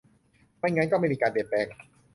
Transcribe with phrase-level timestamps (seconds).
[0.57, 1.67] ไม่งั้นก็ไม่มีการเปลี่ยนแปลง